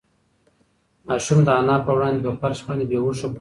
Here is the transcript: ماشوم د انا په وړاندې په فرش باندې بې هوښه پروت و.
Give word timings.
ماشوم 1.07 1.39
د 1.47 1.49
انا 1.59 1.75
په 1.85 1.91
وړاندې 1.95 2.21
په 2.25 2.31
فرش 2.41 2.59
باندې 2.67 2.85
بې 2.89 2.97
هوښه 3.03 3.21
پروت 3.21 3.27
و. 3.27 3.29